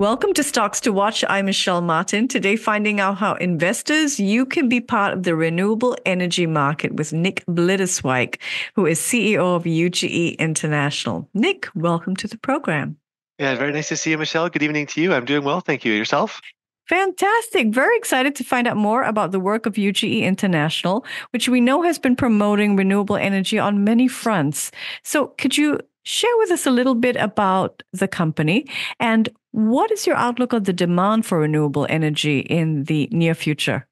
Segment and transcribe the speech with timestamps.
[0.00, 1.26] Welcome to Stocks to Watch.
[1.28, 2.26] I'm Michelle Martin.
[2.26, 7.12] Today, finding out how investors you can be part of the renewable energy market with
[7.12, 8.40] Nick Blitterswyk,
[8.76, 11.28] who is CEO of UGE International.
[11.34, 12.96] Nick, welcome to the program.
[13.38, 14.48] Yeah, very nice to see you, Michelle.
[14.48, 15.12] Good evening to you.
[15.12, 15.92] I'm doing well, thank you.
[15.92, 16.40] Yourself?
[16.88, 17.68] Fantastic.
[17.68, 21.82] Very excited to find out more about the work of UGE International, which we know
[21.82, 24.72] has been promoting renewable energy on many fronts.
[25.04, 28.66] So, could you share with us a little bit about the company
[28.98, 33.86] and what is your outlook on the demand for renewable energy in the near future?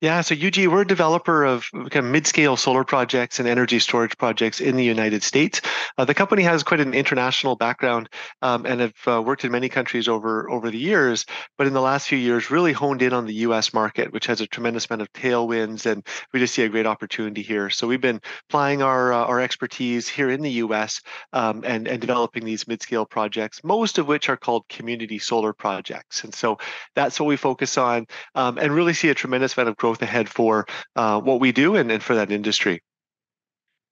[0.00, 4.16] Yeah, so UG, we're a developer of kind of mid-scale solar projects and energy storage
[4.16, 5.60] projects in the United States.
[5.96, 8.08] Uh, the company has quite an international background
[8.40, 11.26] um, and have uh, worked in many countries over over the years.
[11.56, 13.74] But in the last few years, really honed in on the U.S.
[13.74, 17.42] market, which has a tremendous amount of tailwinds, and we just see a great opportunity
[17.42, 17.68] here.
[17.68, 21.00] So we've been applying our uh, our expertise here in the U.S.
[21.32, 26.22] Um, and and developing these mid-scale projects, most of which are called community solar projects.
[26.22, 26.58] And so
[26.94, 30.02] that's what we focus on, um, and really see a tremendous amount of growth growth
[30.02, 32.80] ahead for uh, what we do and, and for that industry.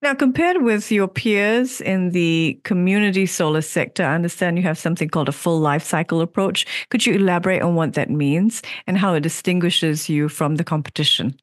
[0.02, 5.08] Now, compared with your peers in the community solar sector, I understand you have something
[5.08, 6.66] called a full life cycle approach.
[6.90, 11.34] Could you elaborate on what that means and how it distinguishes you from the competition?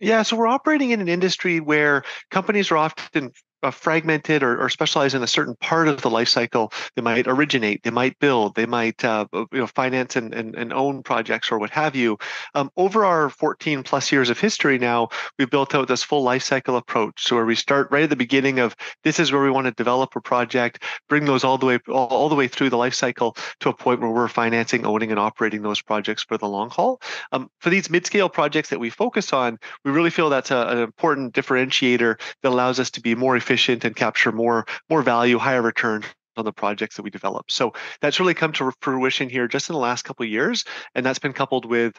[0.00, 3.30] Yeah, so we're operating in an industry where companies are often
[3.70, 6.72] fragmented or, or specialize in a certain part of the life cycle.
[6.96, 10.72] They might originate, they might build, they might uh, you know finance and, and, and,
[10.72, 12.18] own projects or what have you.
[12.54, 16.42] Um, over our 14 plus years of history now, we've built out this full life
[16.42, 17.22] cycle approach.
[17.22, 19.72] So where we start right at the beginning of this is where we want to
[19.72, 22.94] develop a project, bring those all the way all, all the way through the life
[22.94, 26.70] cycle to a point where we're financing, owning, and operating those projects for the long
[26.70, 27.00] haul.
[27.32, 30.78] Um, for these mid-scale projects that we focus on, we really feel that's a, an
[30.78, 35.38] important differentiator that allows us to be more efficient efficient and capture more more value,
[35.38, 36.02] higher return
[36.38, 37.50] on the projects that we develop.
[37.50, 41.04] So that's really come to fruition here just in the last couple of years, and
[41.04, 41.92] that's been coupled with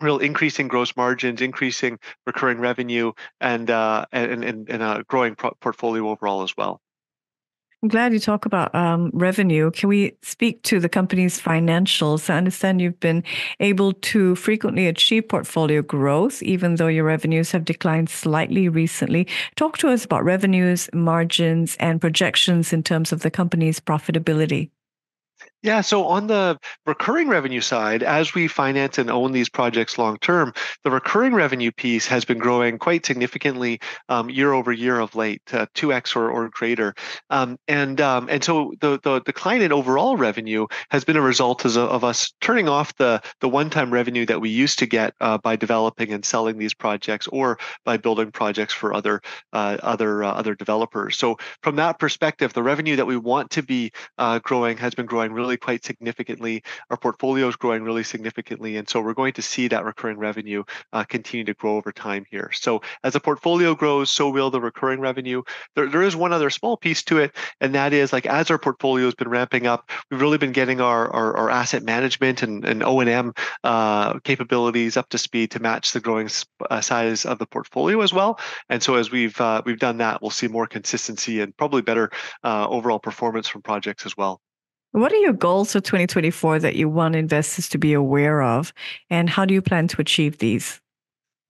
[0.00, 5.54] real increasing gross margins, increasing recurring revenue, and uh, and, and, and a growing pro-
[5.60, 6.80] portfolio overall as well.
[7.80, 9.70] I'm glad you talk about um, revenue.
[9.70, 12.28] Can we speak to the company's financials?
[12.28, 13.22] I understand you've been
[13.60, 19.28] able to frequently achieve portfolio growth, even though your revenues have declined slightly recently.
[19.54, 24.70] Talk to us about revenues, margins, and projections in terms of the company's profitability.
[25.62, 30.16] Yeah, so on the recurring revenue side, as we finance and own these projects long
[30.18, 30.52] term,
[30.84, 35.42] the recurring revenue piece has been growing quite significantly um, year over year of late,
[35.52, 36.94] uh, two x or, or greater,
[37.30, 41.64] um, and um, and so the the decline in overall revenue has been a result
[41.64, 45.12] of, of us turning off the the one time revenue that we used to get
[45.20, 49.20] uh, by developing and selling these projects or by building projects for other
[49.52, 51.18] uh, other uh, other developers.
[51.18, 55.06] So from that perspective, the revenue that we want to be uh, growing has been
[55.06, 56.62] growing really really quite significantly.
[56.90, 58.76] Our portfolio is growing really significantly.
[58.76, 62.26] And so we're going to see that recurring revenue uh, continue to grow over time
[62.30, 62.50] here.
[62.52, 65.42] So as the portfolio grows, so will the recurring revenue.
[65.74, 68.58] There, there is one other small piece to it, and that is like as our
[68.58, 72.64] portfolio has been ramping up, we've really been getting our, our, our asset management and,
[72.66, 73.32] and O&M
[73.64, 76.28] uh, capabilities up to speed to match the growing
[76.68, 78.38] uh, size of the portfolio as well.
[78.68, 82.10] And so as we've uh, we've done that, we'll see more consistency and probably better
[82.44, 84.42] uh, overall performance from projects as well.
[84.92, 88.72] What are your goals for 2024 that you want investors to be aware of,
[89.10, 90.80] and how do you plan to achieve these?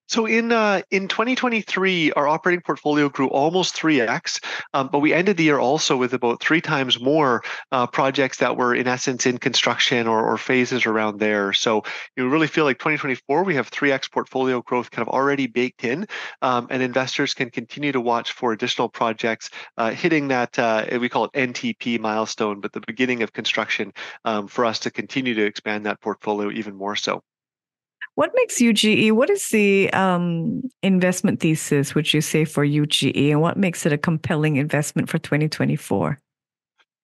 [0.08, 4.42] So in uh, in 2023, our operating portfolio grew almost 3x,
[4.72, 7.42] um, but we ended the year also with about three times more
[7.72, 11.52] uh, projects that were in essence in construction or, or phases around there.
[11.52, 11.82] So
[12.16, 16.06] you really feel like 2024 we have 3x portfolio growth kind of already baked in,
[16.40, 21.10] um, and investors can continue to watch for additional projects uh, hitting that uh, we
[21.10, 23.92] call it NTP milestone, but the beginning of construction
[24.24, 27.22] um, for us to continue to expand that portfolio even more so.
[28.18, 29.12] What makes UGE?
[29.12, 33.92] What is the um, investment thesis, would you say, for UGE, and what makes it
[33.92, 36.18] a compelling investment for 2024?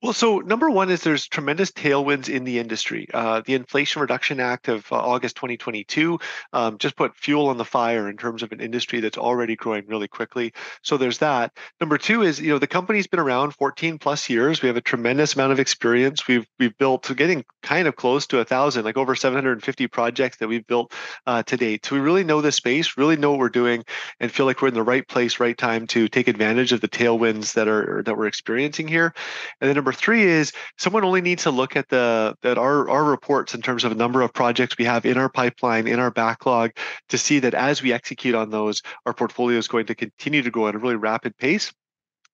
[0.05, 3.09] Well, so number one is there's tremendous tailwinds in the industry.
[3.15, 6.19] Uh, the Inflation Reduction Act of uh, August 2022
[6.53, 9.87] um, just put fuel on the fire in terms of an industry that's already growing
[9.87, 10.53] really quickly.
[10.83, 11.57] So there's that.
[11.81, 14.61] Number two is you know the company's been around 14 plus years.
[14.61, 16.29] We have a tremendous amount of experience.
[16.29, 20.49] We've we've built getting kind of close to a thousand, like over 750 projects that
[20.49, 20.93] we've built
[21.27, 21.87] uh, to date.
[21.87, 23.85] So we really know the space, really know what we're doing,
[24.21, 26.89] and feel like we're in the right place, right time to take advantage of the
[26.89, 29.15] tailwinds that are that we're experiencing here.
[29.63, 33.05] And then number three is someone only needs to look at the at our, our
[33.05, 36.11] reports in terms of a number of projects we have in our pipeline, in our
[36.11, 36.71] backlog,
[37.09, 40.51] to see that as we execute on those, our portfolio is going to continue to
[40.51, 41.73] grow at a really rapid pace.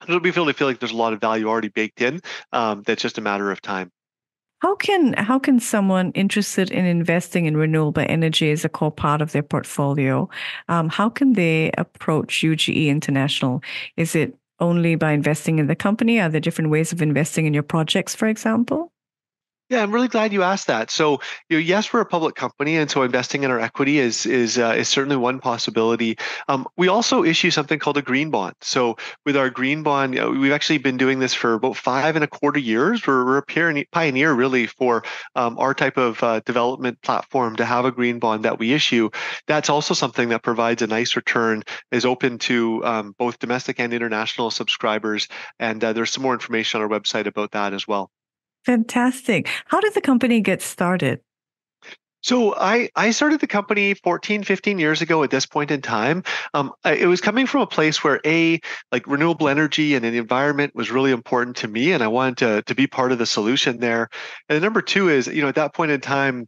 [0.09, 2.21] It'll be to feel like there's a lot of value already baked in.
[2.53, 3.91] Um, that's just a matter of time.
[4.61, 9.23] How can how can someone interested in investing in renewable energy as a core part
[9.23, 10.29] of their portfolio,
[10.69, 13.63] um, how can they approach UGE International?
[13.97, 16.21] Is it only by investing in the company?
[16.21, 18.93] Are there different ways of investing in your projects, for example?
[19.71, 20.91] Yeah, I'm really glad you asked that.
[20.91, 24.27] So, you know, yes, we're a public company, and so investing in our equity is
[24.27, 26.19] is uh, is certainly one possibility.
[26.49, 28.57] Um, we also issue something called a green bond.
[28.63, 32.17] So, with our green bond, you know, we've actually been doing this for about five
[32.17, 33.07] and a quarter years.
[33.07, 35.05] We're, we're a pioneer, really, for
[35.37, 39.09] um, our type of uh, development platform to have a green bond that we issue.
[39.47, 41.63] That's also something that provides a nice return,
[41.93, 45.29] is open to um, both domestic and international subscribers,
[45.61, 48.11] and uh, there's some more information on our website about that as well.
[48.65, 49.49] Fantastic.
[49.67, 51.21] How did the company get started?
[52.23, 56.23] So I, I started the company 14, 15 years ago at this point in time.
[56.53, 58.61] Um, it was coming from a place where a
[58.93, 62.63] like renewable energy and the environment was really important to me, and I wanted to
[62.63, 64.09] to be part of the solution there.
[64.49, 66.47] And number two is, you know, at that point in time,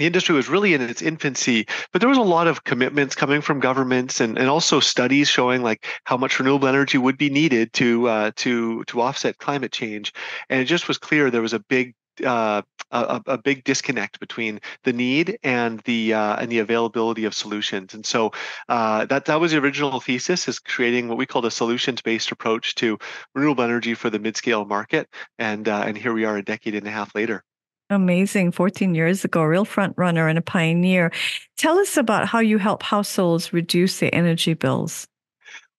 [0.00, 3.40] the industry was really in its infancy, but there was a lot of commitments coming
[3.40, 7.72] from governments and, and also studies showing like how much renewable energy would be needed
[7.74, 10.12] to uh, to to offset climate change,
[10.48, 11.94] and it just was clear there was a big
[12.24, 17.34] uh, a, a, big disconnect between the need and the uh, and the availability of
[17.34, 17.94] solutions.
[17.94, 18.32] And so
[18.68, 22.74] uh, that that was the original thesis: is creating what we called a solutions-based approach
[22.76, 22.98] to
[23.34, 25.08] renewable energy for the mid-scale market.
[25.38, 27.44] And uh, and here we are, a decade and a half later.
[27.90, 28.52] Amazing.
[28.52, 31.10] 14 years ago, a real front runner and a pioneer.
[31.58, 35.08] Tell us about how you help households reduce their energy bills.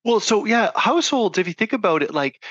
[0.03, 2.43] Well, so yeah, households, if you think about it, like,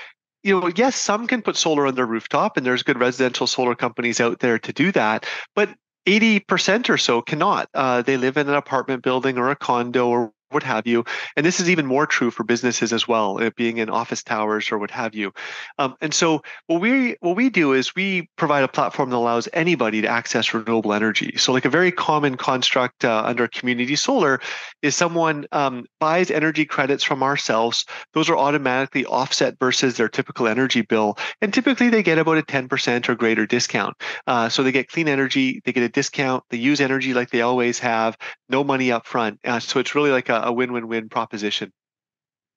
[0.42, 3.74] you know, yes, some can put solar on their rooftop, and there's good residential solar
[3.74, 5.26] companies out there to do that.
[5.54, 5.74] But
[6.06, 7.68] 80% or so cannot.
[7.74, 11.04] Uh, they live in an apartment building or a condo or what have you.
[11.36, 14.78] And this is even more true for businesses as well, being in office towers or
[14.78, 15.32] what have you.
[15.78, 19.48] Um, and so what we what we do is we provide a platform that allows
[19.52, 21.34] anybody to access renewable energy.
[21.36, 24.40] So like a very common construct uh, under community solar
[24.82, 27.84] is someone um, buys energy credits from ourselves.
[28.12, 32.42] Those are automatically offset versus their typical energy bill, and typically they get about a
[32.42, 33.96] 10% or greater discount.
[34.26, 37.42] Uh, so they get clean energy, they get a discount, they use energy like they
[37.42, 38.16] always have,
[38.48, 39.38] no money up front.
[39.44, 41.72] Uh, so it's really like a a win-win-win proposition.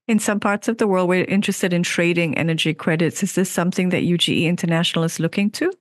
[0.07, 3.23] In some parts of the world, we're interested in trading energy credits.
[3.23, 5.71] Is this something that UGE International is looking to?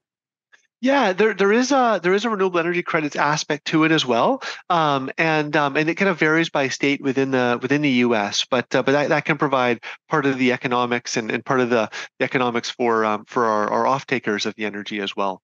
[0.82, 4.04] Yeah, there there is a there is a renewable energy credits aspect to it as
[4.04, 7.90] well, um, and um, and it kind of varies by state within the within the
[8.06, 8.44] U.S.
[8.44, 9.78] But uh, but that, that can provide
[10.08, 11.88] part of the economics and, and part of the,
[12.18, 15.40] the economics for um, for our, our off takers of the energy as well.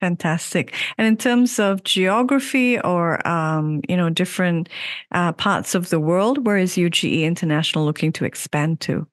[0.00, 0.74] Fantastic.
[0.96, 4.68] And in terms of geography or um, you know different
[5.12, 9.06] uh, parts of the world, where is UGE International looking to expand to?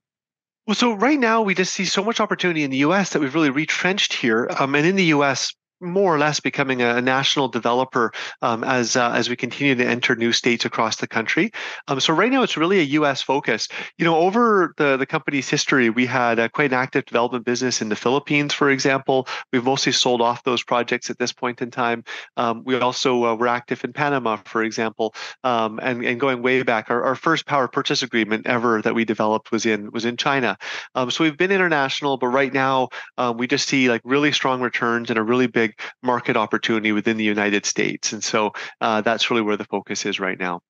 [0.68, 3.12] Well, so right now we just see so much opportunity in the U.S.
[3.12, 4.48] that we've really retrenched here.
[4.60, 8.12] Um, and in the U.S., more or less becoming a, national developer
[8.42, 11.52] um, as uh, as we continue to enter new states across the country.
[11.88, 13.22] Um, so right now it's really a U.S.
[13.22, 13.68] focus.
[13.98, 17.82] You know, over the the company's history, we had uh, quite an active development business
[17.82, 19.28] in the Philippines, for example.
[19.52, 22.04] We've mostly sold off those projects at this point in time.
[22.38, 25.14] Um, we also uh, were active in Panama, for example,
[25.44, 26.90] um, and and going way back.
[26.90, 30.58] Our, our first power purchase agreement ever that we developed was in was in China.
[30.96, 34.62] Um, so we've been international, but right now um, we just see like really strong
[34.62, 35.65] returns and a really big
[36.04, 38.14] market opportunity within the United States.
[38.14, 40.62] And so uh, that's really where the focus is right now.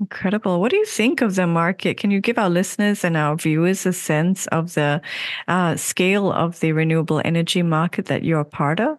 [0.00, 0.60] Incredible.
[0.60, 1.96] What do you think of the market?
[1.96, 5.00] Can you give our listeners and our viewers a sense of the
[5.46, 8.98] uh, scale of the renewable energy market that you're a part of?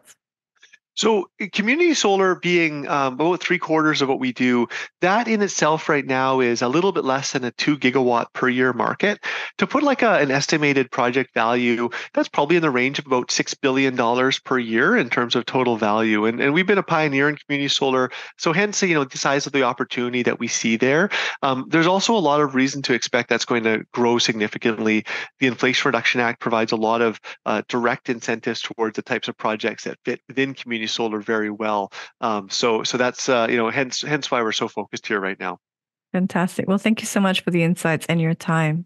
[0.95, 4.67] So, eh, community solar being um, about three quarters of what we do,
[5.01, 8.47] that in itself right now is a little bit less than a two gigawatt per
[8.47, 9.19] year market.
[9.57, 13.29] To put like a, an estimated project value, that's probably in the range of about
[13.29, 13.97] $6 billion
[14.45, 16.25] per year in terms of total value.
[16.25, 18.11] And, and we've been a pioneer in community solar.
[18.37, 21.09] So, hence, you know, the size of the opportunity that we see there.
[21.41, 25.05] Um, there's also a lot of reason to expect that's going to grow significantly.
[25.39, 29.37] The Inflation Reduction Act provides a lot of uh, direct incentives towards the types of
[29.37, 31.91] projects that fit within community solar very well.
[32.21, 35.39] Um, so so that's uh, you know hence hence why we're so focused here right
[35.39, 35.59] now.
[36.11, 36.67] Fantastic.
[36.67, 38.85] Well, thank you so much for the insights and your time.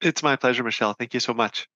[0.00, 0.94] It's my pleasure, Michelle.
[0.94, 1.68] Thank you so much.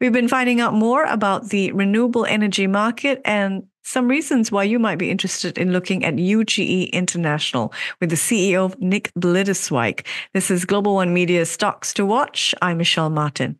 [0.00, 4.78] We've been finding out more about the renewable energy market and some reasons why you
[4.78, 10.06] might be interested in looking at UGE International with the CEO Nick Blitterswyk.
[10.32, 12.54] This is Global One Media Stocks to Watch.
[12.62, 13.58] I'm Michelle Martin.